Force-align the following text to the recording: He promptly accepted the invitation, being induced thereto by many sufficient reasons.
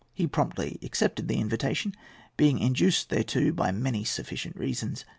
He 0.15 0.25
promptly 0.25 0.79
accepted 0.81 1.27
the 1.27 1.39
invitation, 1.39 1.93
being 2.35 2.57
induced 2.57 3.09
thereto 3.11 3.51
by 3.51 3.69
many 3.69 4.03
sufficient 4.03 4.55
reasons. 4.55 5.05